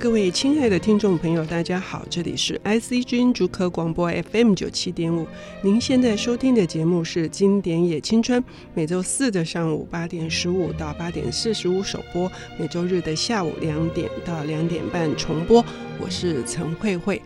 [0.00, 5.26] 各位亲爱的听众朋友，大家好，这里是 IC 之音竹科广播 FM 九七点五。
[5.60, 8.40] 您现在收听的节目是《经典也青春》，
[8.72, 15.62] 每周四的上午八点十五到八点四十五首播，每周日的下午两点到两点半重播。
[16.00, 17.20] 我是陈慧慧，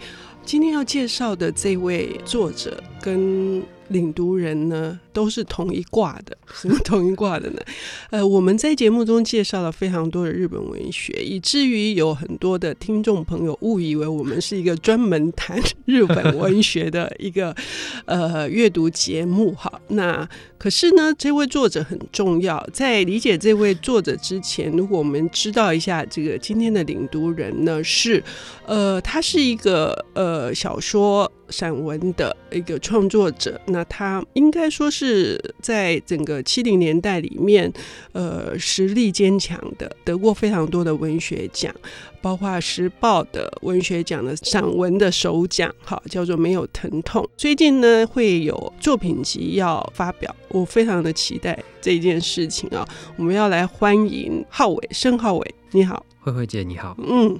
[0.44, 3.62] 今天要介绍的这位作者跟
[3.94, 7.62] 领读人呢，都是同一挂的，什么 同一挂的呢？
[8.10, 17.54] 呃，我们在节目中介绍了非常多的日本文学，以至于有很多的听众朋友误以为我们是一个专门谈日本文学的一个
[18.06, 19.54] 呃阅读节目。
[19.54, 22.60] 哈，那可是呢，这位作者很重要。
[22.72, 28.20] 在理解这位作者之前，如果我们知道一下这个今天的领读人呢，是
[28.66, 31.30] 呃，他是一个呃小说。
[31.50, 37.72] 散文的一个创作者，那他应该说是在整个七零年代里面，
[38.12, 41.74] 呃，实力坚强的，得过非常多的文学奖，
[42.20, 47.22] 包括时报的文学奖的散文的首奖，哈，叫做《没有疼痛》。
[47.36, 52.86] 最近呢，会有作品集要发表，我非常的期待这件事情啊！
[53.16, 56.04] 我们要来欢迎浩伟，申浩伟，你好。
[56.20, 57.38] 慧慧姐你好，嗯，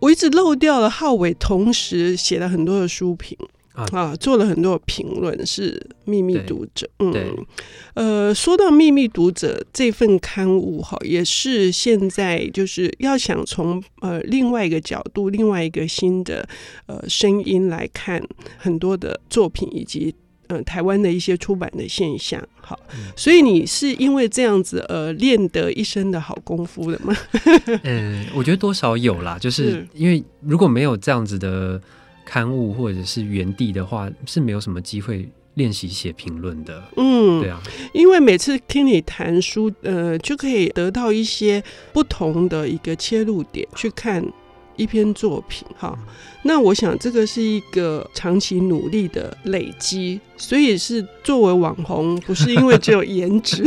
[0.00, 3.38] 我一直漏掉了浩伟，同时写了很多的书评
[3.74, 7.36] 啊，啊，做了很多评论，是秘密读者，嗯，
[7.94, 16.48] 呃，说到秘密读者这份刊物哈，也是现在就是要想从呃另外一个角度，另外一个新的
[16.86, 18.22] 呃声音来看
[18.56, 20.14] 很多的作品以及。
[20.48, 22.78] 嗯，台湾的一些出版的现象，好，
[23.16, 27.16] 所以你是因为这样子呃练得一身的好功夫的吗？
[27.82, 31.80] 嗯， 我觉得多少有啦，就是因为如果没有这样子的
[32.24, 36.82] 刊物或者是原地的话，是没有什么机会练习写评论的。
[36.96, 44.24] 嗯，对啊，因为每次听你谈书，呃，就可以得到一些不同的一个切入点去看
[44.76, 45.96] 一篇作品，哈。
[46.42, 53.64] 那我想，这个是一个长期努力的累积，所以是作为网红，不是因为只有颜值，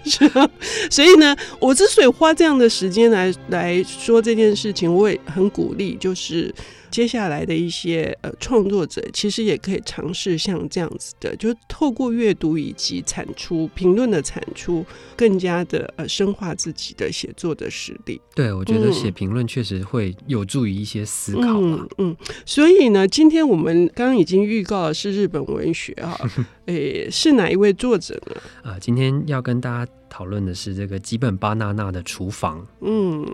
[0.90, 6.54] 所以呢，我之所以花这样的时间来来说这件事情，我也很鼓励，就是。
[6.90, 14.84] 接下来的一些呃创作者，其实也可以尝试像这样子的，就透过阅读以及产出评论的产出，
[15.16, 18.20] 更加的呃深化自己的写作的实力。
[18.34, 21.86] 对，我觉得写评论确实会有助于一些思考嘛。
[21.98, 26.18] 嗯，嗯，所以呢，今天我们刚刚已经预告了是日本文学哈，
[26.66, 28.36] 诶，是哪一位作者呢？
[28.62, 29.92] 啊、呃，今天要跟大家。
[30.10, 32.66] 讨论的是这个吉本巴娜娜的厨房。
[32.80, 33.24] 嗯，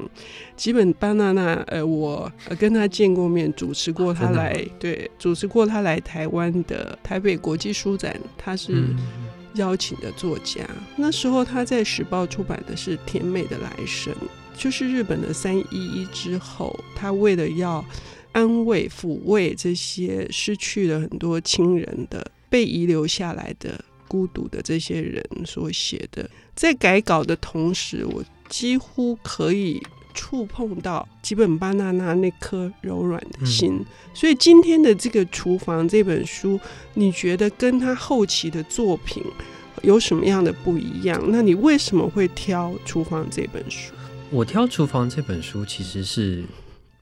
[0.54, 8.94] 吉本巴娜娜，呃，我跟他见过面，主持过他来，啊、对，主持过他来台湾的台北国际书展，他是
[9.54, 10.62] 邀请的作家。
[10.68, 14.12] 嗯、那时候他在时报出版的是《甜美的来生》，
[14.54, 17.82] 就是日本的三一一之后，他为了要
[18.32, 23.82] 安慰抚慰这些失去了很多亲人的被遗留下来的。
[24.08, 29.80] 孤独的这些人所写的，在改稿的同时，我几乎可以
[30.14, 33.72] 触碰到吉本巴娜娜那颗柔软的心。
[33.74, 36.58] 嗯、所以今天的这个厨房这本书，
[36.94, 39.22] 你觉得跟他后期的作品
[39.82, 41.22] 有什么样的不一样？
[41.28, 43.92] 那你为什么会挑厨房这本书？
[44.30, 46.44] 我挑厨房这本书其实是。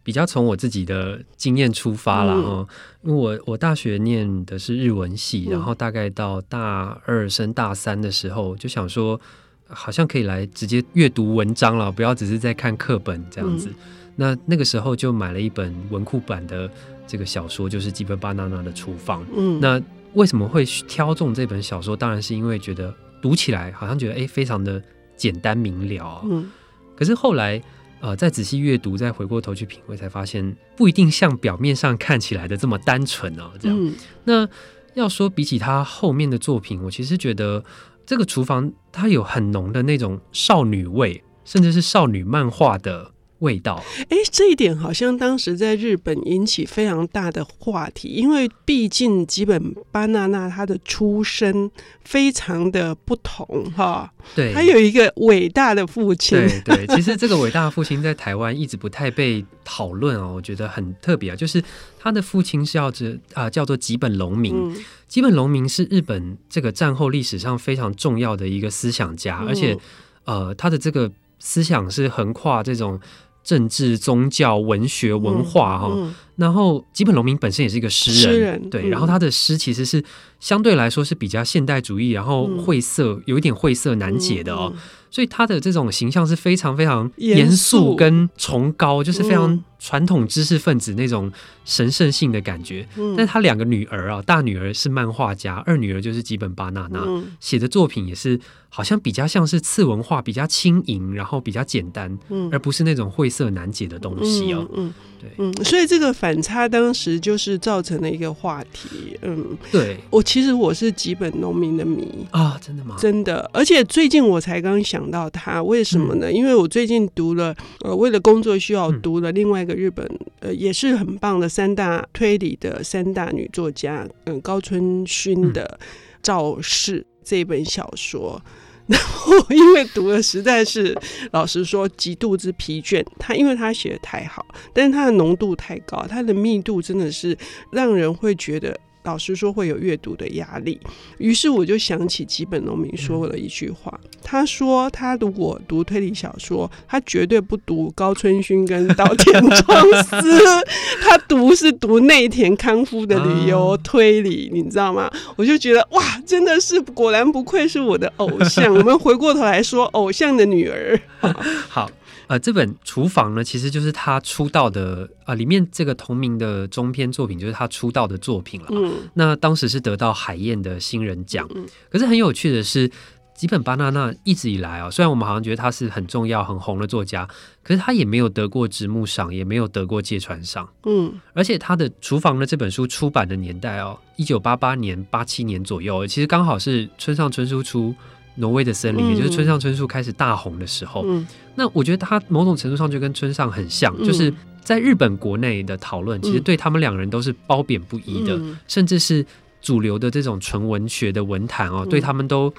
[0.04, 2.66] 比较从我自己的经验出发啦，哈、嗯，
[3.04, 9.18] 因为我我大学念的是日文系，嗯、然后大概到大二升大三的时候，就想说，
[9.66, 13.70] 好像可以来直接阅读文章了，不要只是在看课本这样子。
[13.70, 13.74] 嗯、
[14.16, 16.70] 那那个时候就买了一本文库版的
[17.06, 19.24] 这个小说，就是基本巴娜娜的厨房。
[19.34, 19.80] 嗯，那
[20.12, 21.96] 为什么会挑中这本小说？
[21.96, 24.82] 当然是因为觉得读起来好像觉得哎，非常的
[25.16, 26.20] 简单明了。
[26.24, 26.50] 嗯，
[26.94, 27.62] 可是后来。
[28.04, 33.52] 呃，再仔细阅读，再回过头去品味，才发现不一定像表面上看起来的这么单纯哦。
[33.58, 33.94] 这样，嗯、
[34.24, 34.46] 那
[34.92, 37.64] 要说比起他后面的作品，我其实觉得
[38.04, 43.13] 这个厨房它有很浓的那种少女味，甚至是少女漫画的。
[43.40, 51.70] 味道，哎，这一点好像当时在日本引起非常大的话题，因为毕竟吉本芭娜娜她的出身
[52.04, 53.46] 非常的不同，
[53.76, 61.62] 哈，对，她有一个伟大的父亲，对对，其实这个伟大的父亲在台湾一直不太被讨论哦，我觉得很特别啊，就是
[61.98, 64.76] 他的父亲是要指啊叫做吉本龙明，嗯、
[65.08, 69.76] 吉本龙明是日本这个战后历史上非常重要的一个思想家，嗯、而且
[70.24, 71.10] 呃他的这个
[71.44, 72.98] 思想是横跨这种。
[73.44, 80.02] 政治、宗教、文学、文化，哈、嗯，嗯、然后吉本荣明本身也是一个诗人，诗人对，嗯、然后他的诗其实是
[80.40, 84.72] 相对来说是比较现代主义，然后晦涩，嗯、有一点晦涩难解的哦。
[85.10, 91.30] 所以他的这种形象是非常非常严肃跟崇高，就是非常传统知识分子那种
[91.66, 92.88] 神圣性的感觉。
[92.96, 97.06] 嗯、但他两个女儿啊，大女儿是漫画家，二女儿就是吉本巴娜娜，
[97.40, 98.40] 写、嗯、的作品也是
[98.74, 104.68] 好像比较像是次文化，比较轻盈，然后比较简单，嗯、而不是那种晦涩难解的东西哦。
[104.74, 109.16] 嗯，对，嗯，所以这个反差当时就是造成了一个话题。
[109.22, 112.96] 嗯，对，我其实我是几本农民的迷啊，真的吗？
[112.98, 115.04] 真的，而且最近我才刚想。
[115.04, 116.32] 到他为什么呢？
[116.32, 120.04] 因为我最近读了，呃，为了工作需要读了另外一个日本，
[120.40, 125.78] 呃，也是很棒的三大推理的三大女作家，嗯，高春勋的
[126.22, 128.40] 《赵氏》这一本小说。
[128.88, 130.94] 然后因为读的实在是，
[131.32, 133.04] 老实说极度之疲倦。
[133.18, 137.36] 他因为他写的太好，但是他的浓度太高，他的密度真的是
[137.70, 138.78] 让人会觉得。
[139.04, 140.80] 老师说，会有阅读的压力，
[141.18, 150.40] 于是我就想起吉本农民说的一句话，他说他如果读推理小说，他绝对不读高春勋跟岛田庄司，
[151.02, 155.10] 他读是读内田康夫的旅游推理，你知道吗？
[155.36, 158.74] 我就觉得哇，真的是果然不愧是我的偶像。
[158.74, 160.98] 我们回过头来说，偶像的女儿，
[161.68, 161.90] 好。
[162.26, 168.68] 呃，这本《厨房》呢，其实就是他出道的啊、呃，里面这个同名的中篇作品，就是他出道的作品了。
[168.70, 171.46] 嗯，那当时是得到海燕的新人奖。
[171.54, 172.90] 嗯，可是很有趣的是，
[173.34, 177.28] 吉本巴娜娜一直以来啊，虽然我们好像觉得他是很重要、很红的作家，
[177.62, 180.68] 可是他也没有得过直木赏，也没有得过芥川赏。
[180.86, 187.94] 嗯，而且他的《厨房》的这本书出版的年代哦，一九八八年、八七年左右，其实刚好是村上春树出。
[188.36, 191.04] 挪威的森林，也就是村上春树开始大红的时候。
[191.06, 194.32] 嗯、那我觉得他某种程度上就跟村上很像，嗯、就是
[194.62, 199.24] 在日本国内的讨论，其实对他们两个人都是褒贬不一的，嗯、甚至是
[199.62, 202.52] 主流的这种纯文学的文坛哦，嗯、对他们都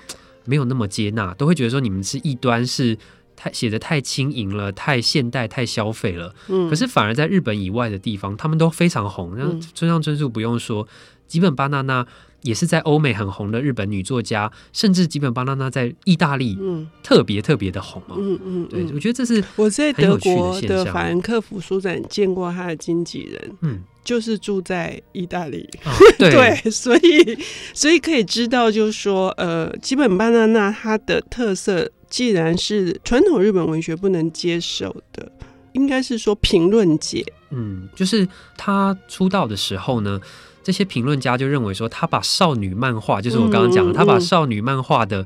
[0.45, 2.97] 没有那么接纳，都会觉得说你们是异端，是
[3.35, 6.33] 太写的太轻盈了，太现代，太消费了。
[6.47, 9.33] 嗯、可是反而在日本以外的地方，他们都非常红。
[9.37, 10.87] 那村上春树不用说，
[11.27, 12.07] 吉本巴娜娜。
[12.45, 16.55] 也是在欧美很红的日本女作家，甚至吉本巴娜娜在意大利
[17.01, 18.15] 特别特别的红嘛。
[18.19, 25.67] 嗯嗯，对，我觉得这是我在德国的法兰克福书展见过他的经纪人，嗯，就是住在意大利。
[25.85, 27.37] 哦、 对，对，所以
[27.73, 35.31] 所以可以知道，就是说，呃，吉本巴娜娜她的特色，既然是传统日本文学不能接受的，
[35.73, 40.21] 应该是说评论界，嗯，就是她出道的时候呢。
[40.65, 45.23] 这些评论家就认为说，他把少女漫画，就是我刚刚讲的，他把少女漫画的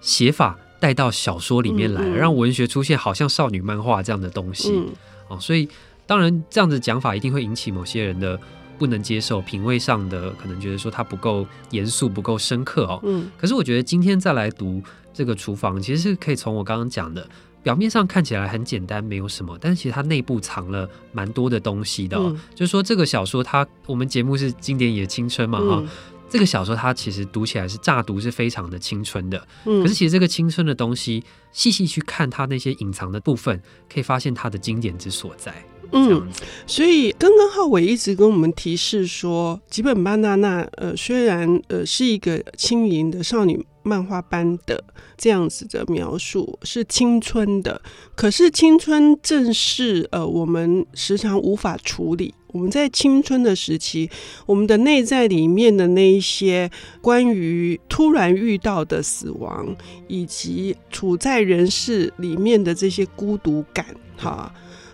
[0.00, 4.82] 写法带到小说里面来了，让文学出现好像少女漫画这样的东西。
[5.28, 5.68] 哦，所以
[6.08, 8.36] 当然这样子讲法一定会引起某些人的
[8.80, 12.98] 不能接受，品味上的可能觉得说它不够严肃、不够深刻哦。
[13.04, 13.30] 嗯。
[13.38, 14.82] 可是我觉得今天再来读
[15.14, 17.24] 这个厨房，其实是可以从我刚刚讲的。
[17.62, 22.16] 表面上看起来很简单，没有什么，但是其实它内部藏了蛮多的东西的
[22.54, 25.88] 就是说，这个小说它，我们节目是经典也青春嘛，哈，嗯，
[26.28, 29.46] 这个小说它其实读起来是乍读是非常的青春的。
[29.66, 31.22] 嗯，可是其实这个青春的东西，
[31.52, 33.60] 细细去看它那些隐藏的部分，
[33.92, 35.54] 可以发现它的经典之所在。
[35.92, 36.28] 嗯，
[36.66, 44.82] 所以刚刚浩伟一直跟我们提示说，吉本芭娜娜呃，虽然呃是一个轻盈的少女漫画般的
[45.16, 47.80] 这样子的描述，是青春的，
[48.14, 52.34] 可是青春正是呃我们时常无法处理。
[52.52, 54.10] 我们在青春的时期，
[54.44, 56.68] 我们的内在里面的那一些
[57.00, 59.76] 关于突然遇到的死亡，
[60.08, 64.52] 以及处在人世里面的这些孤独感，哈。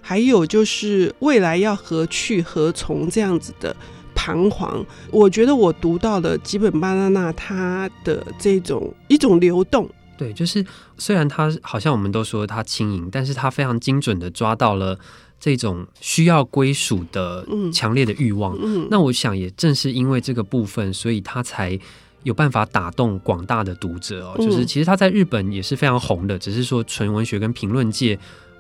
[0.09, 3.75] 还有就是未来要何去何从这样子的
[4.15, 9.91] 彷徨，我觉得我读到了吉本芭娜娜他的这种一种流动。
[10.17, 10.65] 对，就是
[10.97, 14.97] 虽然他好像我们都说他轻盈，但是他非常精准的抓到了
[15.41, 18.57] 这种需要归属的强烈的欲望。
[18.63, 21.77] 嗯，那我想也正是因为这个部分，所以他才
[22.23, 24.37] 有办法打动广大的读者哦。
[24.39, 28.17] 就是其实他在日本也是非常红的，只是说纯文学跟评论界。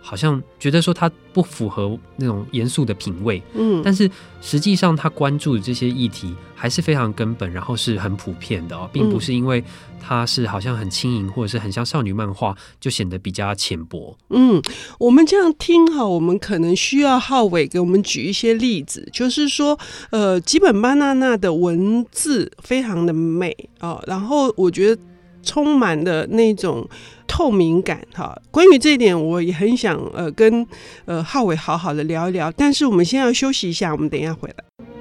[0.08, 4.08] 好像觉得说他不符合那种严肃的品味，嗯，但是
[4.40, 9.64] 实际上他关注的这些议题还是非常根本，然后是很普遍的哦，并不是因为
[10.00, 14.16] 他是好像很轻盈或者是很像少女漫画就显得比较浅薄。
[14.30, 14.62] 嗯，
[15.00, 19.76] 我们这样听哈，我们可能需要浩伟给我们举一些例子，就是说，
[20.10, 25.02] 呃，吉本芭娜娜的文字非常的美啊，然后我觉得。
[25.46, 26.86] 充满的那种
[27.26, 28.36] 透明感哈。
[28.50, 30.66] 关于这一点，我也很想呃跟
[31.06, 32.52] 呃浩伟好好的聊一聊。
[32.52, 34.95] 但是我们先要休息一下，我们等一下回来。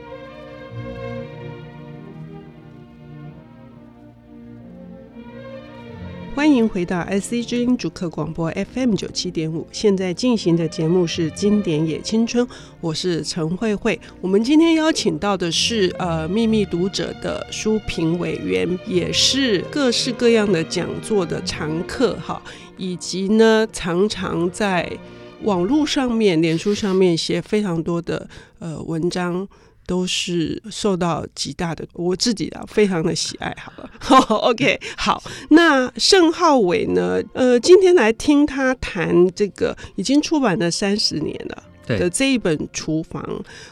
[6.36, 12.46] 欢迎回到 IC 之音主客广播 FM 九七点五，现在进行的节目是《经典也青春》，
[12.82, 13.98] 我是陈慧慧。
[14.20, 22.42] 我们今天邀请到的是呃秘密读者的书评委员，也是各式各样的讲座的常客哈，
[22.76, 24.92] 以及呢常常在
[25.44, 28.28] 网络上面、脸书上面写非常多的
[28.60, 29.48] 呃文章。
[29.86, 33.90] 都是受到极大的我自己的非常的喜爱，好了，
[34.50, 37.22] OK，好，那盛浩伟呢？
[37.34, 43.24] 呃，今天来听他谈这个已经出版了三十年了的这一本《厨房》，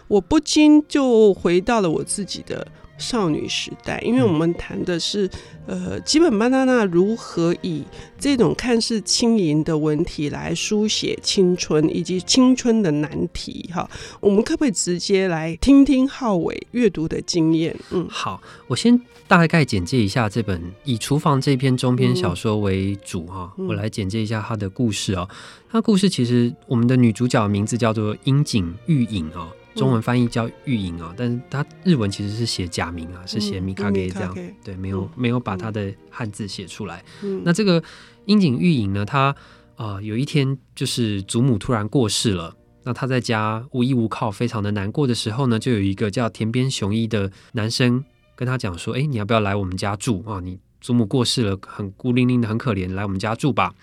[0.07, 2.65] 我不禁就回到了我自己的。
[3.03, 5.29] 少女时代，因为我们谈的是，
[5.67, 7.83] 呃，吉本芭娜娜如何以
[8.17, 13.69] 这种看似轻盈的文体来书写青春以及青春的难题。
[13.73, 13.89] 哈，
[14.21, 17.75] 我们可不可以直接来听听浩伟阅读的经验？
[17.91, 25.27] 嗯，好，我先大概简介一下这本以厨房这篇中篇小说为主哈，嗯、我来简介一下它的故事哦。
[25.69, 29.49] 它故事其实我们的女主角名字叫做樱井玉影哦。
[29.75, 37.03] 中文翻译叫玉影啊，但是他日文其实是写假名啊，是写米卡给这样，嗯、对，没有没有把他的汉字写出来。
[37.23, 37.83] 嗯、那这个
[38.25, 39.35] 樱井玉影呢，他
[39.75, 48.03] 呃有一天就是祖母突然过世了，那他在家无依无靠，非常的难过的时候呢，就有一个叫田边雄一的男生
[48.35, 50.39] 跟他讲说：“哎，你要不要来我们家住啊？
[50.39, 53.73] 你祖母过世了，很孤零零的，很可怜，来我们家住吧。”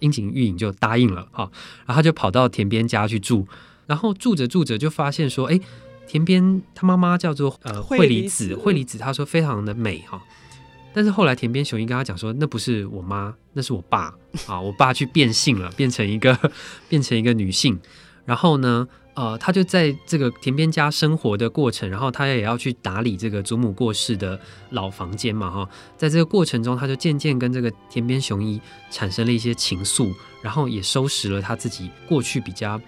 [0.00, 1.50] 樱井玉影就答应了哈，
[1.84, 3.46] 然后他就跑到田边家去住。
[3.90, 5.58] 然后住着住着就发现说，哎，
[6.06, 10.22] 田边他妈妈叫做呃惠梨子，惠梨子她说非常的美哈，
[10.94, 14.14] 但是后来田边雄一跟他讲说，那不是我妈，那是我爸
[14.46, 16.38] 啊，我爸去变性了，变成一个
[16.88, 17.80] 变成一个女性，
[18.24, 24.38] 然后呢，呃，他就在这个田边家生活的过程，然后他也要去打理这个祖母过世的
[24.70, 32.80] 老房间嘛哈，在这个过程中，他就渐渐跟这个田边雄一产生了一些情愫，然后也收拾了他自己过去比较。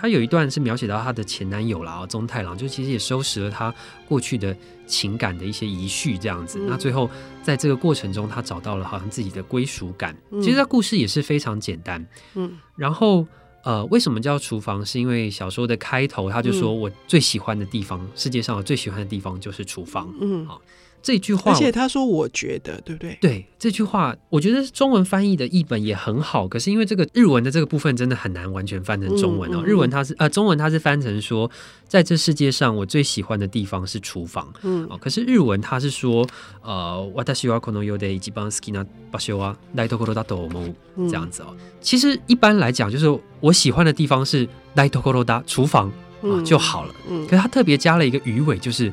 [0.00, 3.74] 他有一段是描写到她的前男友啦，宗太郎，就其实也收拾了她
[4.06, 6.60] 过去的情感的一些遗绪，这样子。
[6.60, 7.10] 嗯、那最后
[7.42, 10.16] 在这个过程中，她找到了好像自己的归属感。
[10.30, 12.06] 嗯、其实她故事也是非常简单。
[12.34, 13.26] 嗯，然后
[13.64, 14.86] 呃，为什么叫厨房？
[14.86, 20.14] 是因为小说的开头他就说我最喜欢的地方，嗯、世界上我最喜欢的地方就是厨房。
[20.20, 20.62] 嗯，好。
[21.03, 26.47] 这句话，而且他说：“我觉得，对不对？”对，这句话，我觉得中文翻译的译本也很好。
[26.47, 29.57] 可是因为这个日文的这个部分真的很难完全翻成中文哦。
[29.57, 31.51] 嗯嗯、日文它是呃，中文它是翻成说，
[31.89, 34.47] 在这世界上我最喜欢的地方是厨房。
[34.61, 36.25] 嗯，哦，可是日文它是说，
[36.61, 41.53] 呃，私はこの世で一番好きな场所は台所だと思う这样子哦。
[41.81, 46.95] 其实一般来讲，就是我喜欢的地方是台所だ厨房啊就好了。
[47.09, 48.89] 嗯，可是他特别加了一个语尾，就是。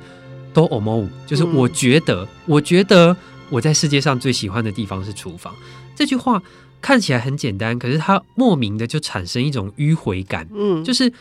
[0.56, 3.16] 都 omo，，就是我觉得，嗯、我觉得
[3.52, 5.54] 我在世界上最喜欢的地方是厨房。
[5.96, 6.42] 这句话
[6.82, 10.48] 看起来很简单，可是它莫名的就产生一种迂回感。
[10.54, 11.12] 嗯，就是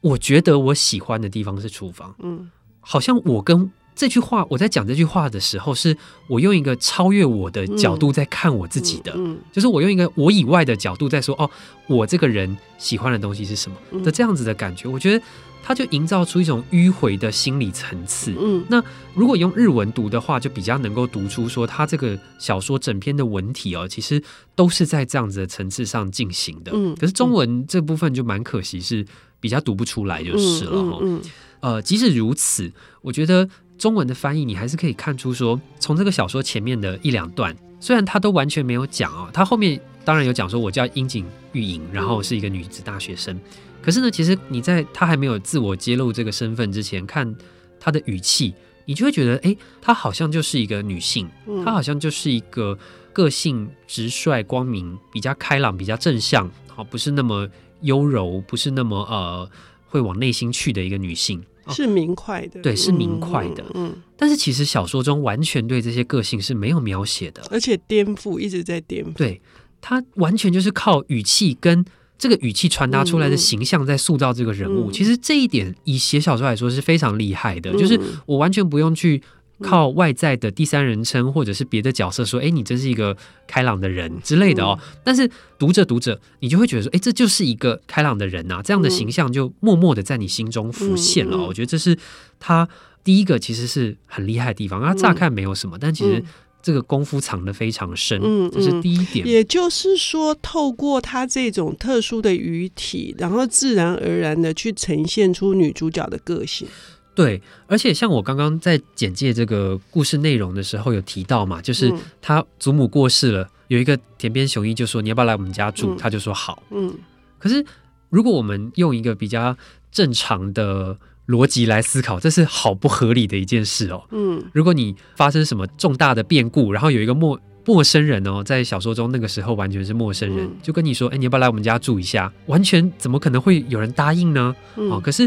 [0.00, 2.14] 我觉得我喜欢的地方是厨房。
[2.20, 2.48] 嗯，
[2.80, 5.96] 好像我跟这句话，我在讲这句话的时候，是
[6.26, 9.12] 我用一个超越我的角度在看我自己的。
[9.12, 11.50] 嗯，嗯嗯就是我用一个我以外的角度在说，哦，
[11.86, 14.88] 我这个人喜欢的东西是什么的这样子的感觉。
[14.88, 15.24] 我觉得。
[15.66, 18.34] 它就营造出一种迂回的心理层次。
[18.38, 18.84] 嗯，那
[19.14, 24.22] 如果用日文读的话，就比较能够读出说他这个小说整篇的文体哦，其实
[24.54, 26.70] 都是在这样子的层次上进行的。
[26.74, 29.06] 嗯，可是中文这部分就蛮可惜，是
[29.40, 30.98] 比较读不出来就是了哈。
[31.00, 31.22] 嗯，
[31.60, 32.70] 呃，即使如此，
[33.00, 43.38] 我觉得中文的翻译你还是可以看出说，从这个小说前面的一两段，虽然他都完全没有讲哦，他后面当然有讲说，我叫樱井玉莹，然后是一个女子大学生。
[43.82, 47.34] 可是呢，其实你在他还没有自我揭露这个身份之前，看
[47.78, 48.54] 他的语气，
[48.86, 51.28] 你就会觉得，哎，她好像就是一个女性，
[51.64, 52.78] 她好像就是一个
[53.12, 57.46] 个性直率、光明、比较开朗、比较正向，好，不是那么
[57.82, 59.50] 优柔，不是那么呃
[59.86, 63.88] 会往内心去的一个女性，是明快的，对，是明快的，嗯。
[63.88, 69.40] 嗯，但是其实小说中完全对这些个性是没有描写的，而且颠覆一直在颠覆，对，
[69.80, 71.84] 他完全就是靠语气跟。
[72.16, 74.88] 这个语气传达出来的形象，在塑造这个人物。
[74.88, 79.20] 嗯、其实这一点以写小说来说是非常厉害的，嗯、就是我完全不用去
[79.60, 84.78] 靠外在的第三人称或者是别的角色说，哎，你真是一个开朗的人之类的哦。
[84.80, 91.36] 嗯、但是读着读着，你就会觉得说，哎，这就是一个开朗的人呐、啊，这样的形象就默默的在你心中浮现了。
[91.36, 91.96] 嗯、我觉得这是
[92.38, 92.68] 他
[93.02, 94.82] 第一个其实是很厉害的地方。
[94.82, 96.22] 他乍看没有什么，但其实。
[96.64, 99.26] 这个功夫藏得非常深，嗯，这是第一点。
[99.26, 106.66] 也就是说，透过他这种特殊的语体，然后自然而然的去呈现出女主角的个性。
[107.14, 115.94] 对，而且像我刚刚在简介这个故事内容的时候有提到嘛，就是他祖母过世了，有一个田边雄一就说，你要不要来我们家住？
[115.94, 116.62] 嗯、他就说好。
[116.70, 116.92] 嗯，
[117.38, 117.64] 可是
[118.10, 119.56] 如果我们用一个比较
[119.90, 120.96] 正常的。
[121.26, 124.04] 逻辑来思考，这是好不合理的一件事哦。
[124.10, 134.54] 嗯，如果你发生什么重大的变故，然后有一个陌陌生人哦，在小说中那个时候完全是陌生人，嗯、就跟你说：“哎，你要不要来我们家住一下？”完全怎么可能会有人答应呢？
[134.76, 135.26] 嗯、哦，可是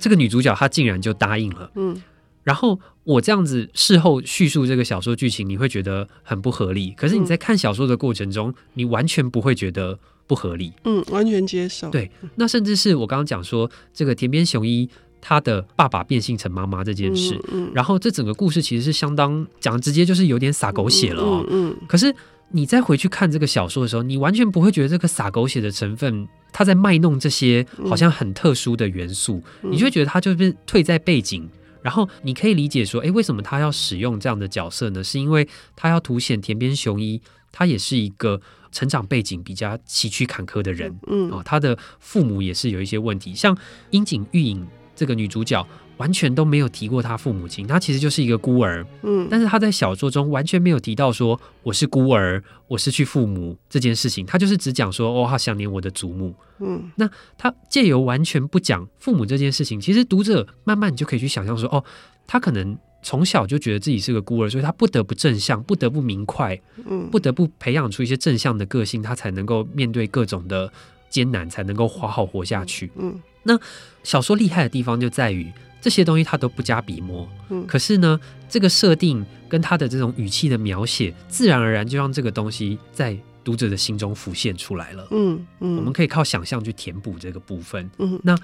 [0.00, 1.70] 这个女主角她竟然就答应了。
[1.74, 2.02] 嗯，
[2.42, 6.92] 然后我这样子事后叙述这个小说剧情，你会觉得很不合理。
[6.96, 10.72] 可是你在看小说的过程中，你完全不会觉得不合理。
[10.84, 11.90] 嗯，完全接受。
[11.90, 14.88] 对，那甚至是我刚刚讲说这个田边雄一。
[15.22, 21.44] 他的爸爸变性成妈妈这件事，嗯嗯、然后这整个故事其实是相当讲直接，就是有点撒狗血了哦。
[21.50, 22.10] 嗯嗯嗯、可是
[22.50, 31.48] 你再回去看这个小说的时候，你完全不会觉得这个洒狗血的成分，他在卖弄这些好像很特殊的元素，嗯、你就会觉得他就是退在背景。
[31.82, 35.02] 然后你可以理解说，哎，为什么他要使用这样的角色呢？
[35.02, 38.40] 是因为他要凸显田边雄一，他也是一个
[38.70, 40.94] 成长背景比较崎岖坎坷的人。
[41.06, 43.56] 嗯，哦，他的父母也是有一些问题，像
[43.90, 44.66] 樱井玉影。
[44.96, 45.66] 这个女主角
[46.00, 48.86] 完全都没有提过他父母亲，他其实就是一个孤儿。
[49.02, 56.34] 嗯，但是他在小说中完全没有提到说我是孤儿，我失去父母这件事情，他就是只讲说哦，他想念我的祖母。
[56.60, 61.84] 嗯，那他借由完全不讲父母这件事情，其实读者慢慢你就可以去想象说，哦，
[62.26, 70.72] 他可能从小就觉得自己是个孤儿，所以他不得不正向，不得不明快，嗯，不得不培养出一些正向的个性，他才能够面对各种的
[71.10, 72.90] 艰难，才能够好好活下去。
[72.96, 73.20] 嗯。
[73.42, 73.58] 那
[74.02, 75.50] 小说厉害的地方就在于
[75.80, 88.36] 这些东西他都不加笔墨，嗯，可是呢，这个设定跟他的这种语气的描写，自然而然就让这个东西在读者的心中浮现出来了，嗯嗯，我们可以靠想象去填补这个部分，嗯，那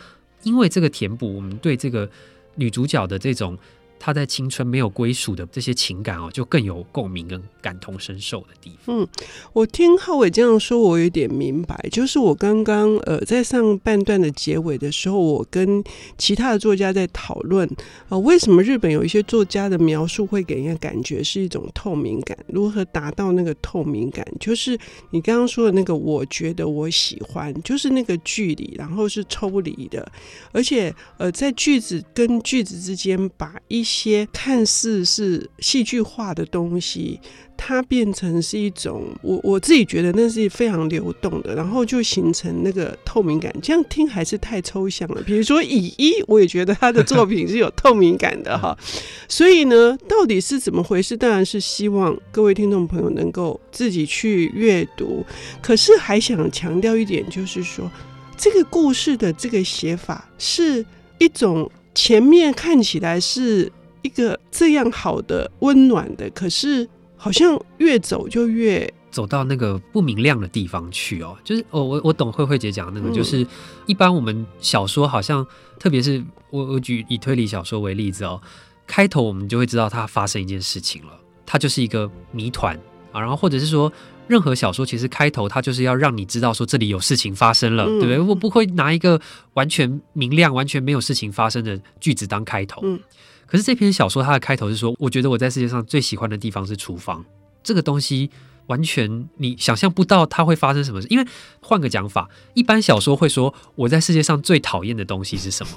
[0.43, 2.09] 因为这个填补，我们对这个
[2.55, 3.59] 女主角的这种。
[3.99, 9.01] 他在青春没有归属的这些情感哦，就更有共鸣跟感同身受的地方。
[9.01, 9.09] 嗯，
[9.53, 11.77] 我听浩伟这样说，我有点明白。
[11.91, 15.83] 就是我刚刚呃在上半段的结尾的时候，我跟
[16.17, 17.69] 其他的作家在讨论
[18.09, 22.37] 呃，为什么日本有一些作家的描述会给人家感觉是一种透明感？
[22.49, 24.27] 如何达到那个透明感？
[24.39, 24.79] 就是
[25.11, 30.11] 你刚刚说的那个，我觉得我喜欢，就是那个距离，然后是抽离的，
[30.53, 37.21] 而且呃在句子跟句子之间把一些看似是戏剧化的东西，
[37.57, 43.55] 它变成是一种我我自己觉得那是非常流动的，然后就形成那个透明感。
[43.63, 45.23] 这样听还是太抽象了。
[45.23, 48.77] 比如说乙一，我也觉得他的作品是有透明感的哈。
[49.29, 51.17] 所以呢，到底是怎么回事？
[51.17, 55.25] 当然是希望各位听众朋友能够自己去阅读。
[55.63, 57.89] 可是还想强调一点，就是说
[58.37, 60.85] 这个故事的这个写法是
[61.19, 61.71] 一种。
[61.99, 63.73] 前面看起来是
[64.07, 71.37] 一个这样好的、温暖的，可是好像越走就越走到那个不明亮的地方去哦。
[71.45, 73.47] 就是我我我懂慧慧姐讲那个，就是
[73.87, 75.47] 一般我们小说好像，
[75.79, 78.41] 特别是我我举以推理小说为例子哦，
[78.87, 81.13] 开头我们就会知道它发生一件事情了，
[81.45, 82.75] 它就是一个谜团
[83.13, 83.93] 啊，然后或者是说。
[84.29, 88.19] 任何小说其实开头它就是要让你知道说这里有事情发生了，嗯、对不对？
[88.19, 89.21] 我不会拿一个
[89.55, 92.81] 完全明亮、完全没有事情发生的句子当开头。
[92.83, 92.99] 嗯、
[93.47, 97.25] 可是这篇小说它的开头是说，我觉得我在世界上最喜欢的地方是厨房。
[97.63, 98.31] 这个东西
[98.67, 101.27] 完全你想象不到它会发生什么事，因为
[101.61, 105.73] 换个讲法，一般小说会说我在世界上最讨厌的东西是什么，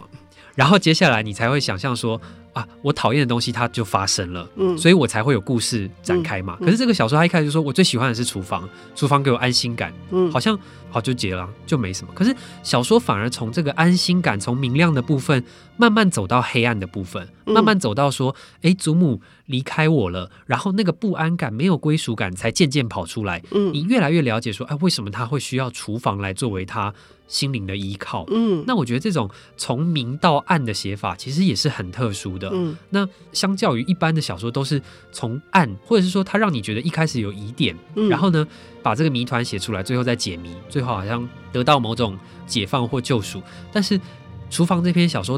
[0.59, 2.19] 然后接下来你才会想象说。
[2.51, 6.57] 啊，我讨厌的东西它就发生了，嗯，所以我才会有故事展开嘛。
[6.59, 10.57] 嗯嗯、可是这个小说它一开始就说，我最喜欢的是厨房，厨房给我安心感，嗯，好像
[10.89, 12.11] 好就结了，就没什么。
[12.15, 15.45] 可是小说反而从这个安心感，从明亮的部分
[15.77, 23.43] 慢慢走到黑暗的部分，慢慢走到说，哎、嗯，祖母离开我了，然后那个不安感、没有归属感才渐渐跑出来。
[23.51, 26.91] 嗯，你越来越了解说，哎，为什么他会需要厨房来作为他
[27.29, 28.25] 心灵的依靠？
[28.29, 32.49] 嗯，那我觉得这种从明到暗的写法，其实也是很特殊的。
[32.51, 34.81] 嗯，那相较于一般的小说，都是
[35.13, 38.45] 从暗，或者是说它让你觉得一开始有疑点，嗯，然后呢，
[38.83, 43.41] 把这个谜团写出来，最后再解谜，最后好像得到某种解放或救赎。
[43.71, 43.97] 但是
[44.49, 45.37] 厨房这篇小说